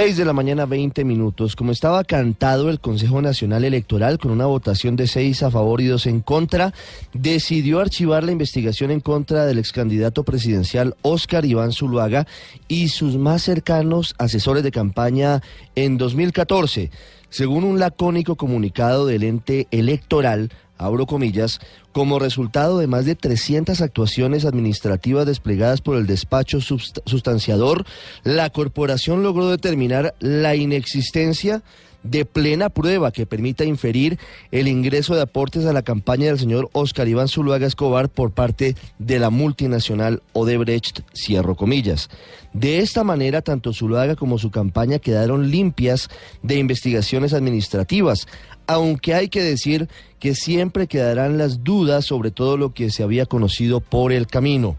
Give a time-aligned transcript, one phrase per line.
[0.00, 1.56] 6 de la mañana, 20 minutos.
[1.56, 5.86] Como estaba cantado el Consejo Nacional Electoral con una votación de 6 a favor y
[5.86, 6.72] 2 en contra,
[7.12, 12.28] decidió archivar la investigación en contra del ex candidato presidencial Óscar Iván Zuluaga
[12.68, 15.42] y sus más cercanos asesores de campaña
[15.74, 16.92] en 2014.
[17.28, 21.60] Según un lacónico comunicado del ente electoral, abro comillas,
[21.92, 27.84] como resultado de más de 300 actuaciones administrativas desplegadas por el despacho sustanciador,
[28.24, 31.62] la corporación logró determinar la inexistencia
[32.10, 34.18] de plena prueba que permita inferir
[34.50, 38.76] el ingreso de aportes a la campaña del señor Oscar Iván Zuluaga Escobar por parte
[38.98, 42.08] de la multinacional Odebrecht, cierro comillas.
[42.52, 46.08] De esta manera, tanto Zuluaga como su campaña quedaron limpias
[46.42, 48.26] de investigaciones administrativas,
[48.66, 49.88] aunque hay que decir
[50.18, 54.76] que siempre quedarán las dudas sobre todo lo que se había conocido por el camino.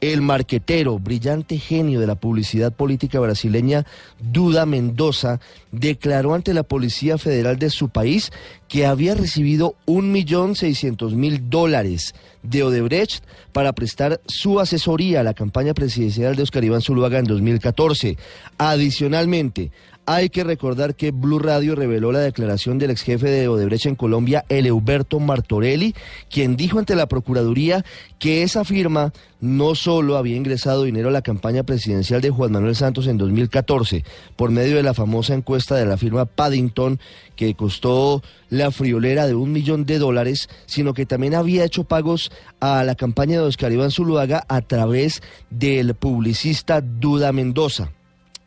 [0.00, 3.86] El marquetero, brillante genio de la publicidad política brasileña,
[4.20, 5.40] Duda Mendoza,
[5.72, 8.30] declaró ante la Policía Federal de su país
[8.68, 15.24] que había recibido un millón seiscientos mil dólares de Odebrecht para prestar su asesoría a
[15.24, 18.18] la campaña presidencial de Oscar Iván Zuluaga en 2014.
[18.58, 19.70] Adicionalmente,
[20.06, 23.94] hay que recordar que Blue Radio reveló la declaración del ex jefe de Odebrecht en
[23.94, 25.94] Colombia, Eleuberto Martorelli,
[26.30, 27.84] quien dijo ante la Procuraduría
[28.18, 32.76] que esa firma no solo había ingresado dinero a la campaña presidencial de Juan Manuel
[32.76, 34.04] Santos en 2014
[34.36, 36.98] por medio de la famosa encuesta de la firma Paddington
[37.36, 42.30] que costó la friolera de un millón de dólares, sino que también había hecho pagos
[42.60, 47.90] a la campaña de Oscar Iván Zuluaga a través del publicista Duda Mendoza.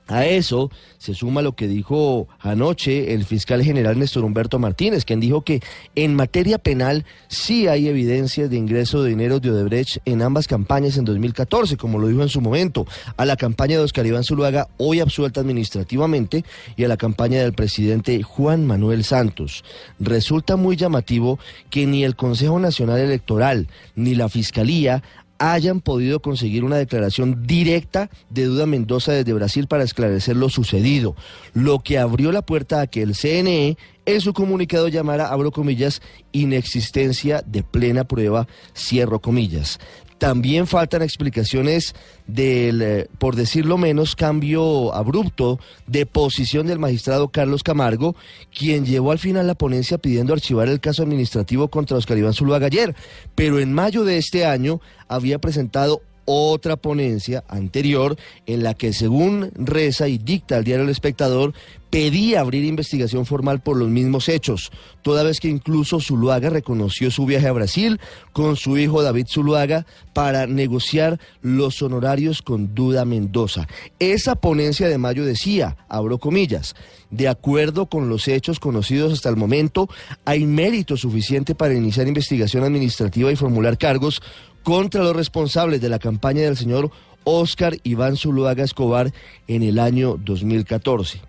[0.07, 5.19] A eso se suma lo que dijo anoche el fiscal general Néstor Humberto Martínez, quien
[5.19, 5.61] dijo que
[5.95, 10.97] en materia penal sí hay evidencias de ingreso de dinero de Odebrecht en ambas campañas
[10.97, 14.69] en 2014, como lo dijo en su momento, a la campaña de Oscar Iván Zuluaga,
[14.77, 19.63] hoy absuelta administrativamente, y a la campaña del presidente Juan Manuel Santos.
[19.99, 25.03] Resulta muy llamativo que ni el Consejo Nacional Electoral ni la Fiscalía
[25.39, 31.15] hayan podido conseguir una declaración directa de Duda Mendoza desde Brasil para esclarecer lo sucedido,
[31.53, 36.01] lo que abrió la puerta a que el CNE en su comunicado llamara, abro comillas,
[36.31, 39.79] inexistencia de plena prueba, cierro comillas.
[40.17, 41.93] También faltan explicaciones
[42.25, 48.15] del, eh, por decirlo menos, cambio abrupto de posición del magistrado Carlos Camargo,
[48.57, 52.65] quien llevó al final la ponencia pidiendo archivar el caso administrativo contra Oscar Iván Zuluaga
[52.67, 52.95] ayer,
[53.35, 59.49] pero en mayo de este año había presentado otra ponencia anterior en la que según
[59.55, 61.53] reza y dicta el diario El Espectador,
[61.89, 64.71] pedía abrir investigación formal por los mismos hechos,
[65.01, 68.01] toda vez que incluso Zuluaga reconoció su viaje a Brasil
[68.33, 73.67] con su hijo David Zuluaga para negociar los honorarios con Duda Mendoza.
[73.99, 76.75] Esa ponencia de mayo decía, abro comillas,
[77.09, 79.89] de acuerdo con los hechos conocidos hasta el momento,
[80.25, 84.21] hay mérito suficiente para iniciar investigación administrativa y formular cargos
[84.67, 86.91] contra los responsables de la campaña del señor
[87.23, 89.13] Oscar Iván Zuluaga Escobar
[89.47, 91.21] en el año 2014.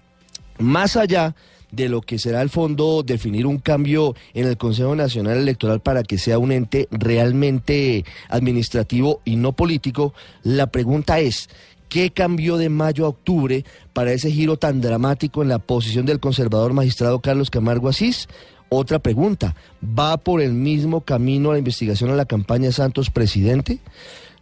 [0.59, 1.37] Más allá
[1.71, 6.03] de lo que será el fondo definir un cambio en el Consejo Nacional Electoral para
[6.03, 11.49] que sea un ente realmente administrativo y no político, la pregunta es,
[11.88, 16.19] ¿qué cambió de mayo a octubre para ese giro tan dramático en la posición del
[16.19, 18.26] conservador magistrado Carlos Camargo Asís?
[18.70, 23.78] Otra pregunta, ¿va por el mismo camino la investigación a la campaña Santos presidente?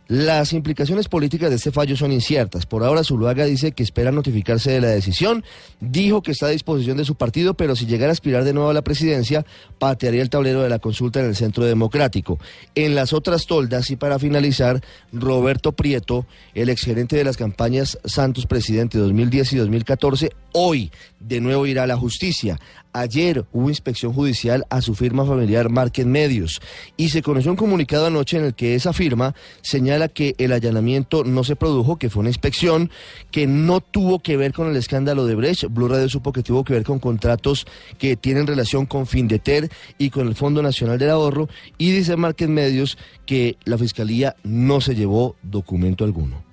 [0.09, 2.65] Las implicaciones políticas de este fallo son inciertas.
[2.65, 5.43] Por ahora Zuluaga dice que espera notificarse de la decisión.
[5.81, 8.71] Dijo que está a disposición de su partido, pero si llegara a aspirar de nuevo
[8.71, 9.45] a la presidencia,
[9.81, 12.39] patearía el tablero de la consulta en el Centro Democrático.
[12.77, 14.81] En las otras toldas, y para finalizar,
[15.13, 20.93] Roberto Prieto, el exgerente de las campañas Santos Presidente 2010 y 2014, hoy
[21.27, 22.59] de nuevo irá a la justicia.
[22.93, 26.63] Ayer hubo inspección judicial a su firma familiar Market Medios
[26.97, 31.23] y se conoció un comunicado anoche en el que esa firma señala que el allanamiento
[31.23, 32.91] no se produjo, que fue una inspección,
[33.31, 35.65] que no tuvo que ver con el escándalo de Brecht.
[35.69, 37.67] Blue Radio supo que tuvo que ver con contratos
[37.99, 39.69] que tienen relación con Findeter
[39.99, 42.97] y con el Fondo Nacional del Ahorro y dice Market Medios
[43.27, 46.46] que la Fiscalía no se llevó documento alguno.